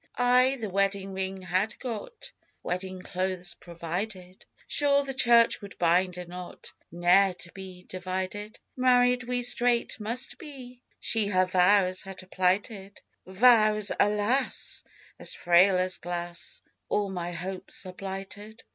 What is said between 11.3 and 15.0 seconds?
vows had plighted; Vows, alas!